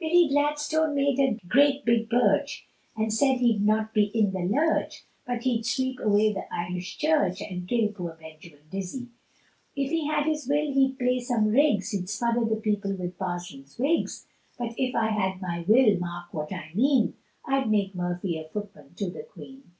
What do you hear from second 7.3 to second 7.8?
And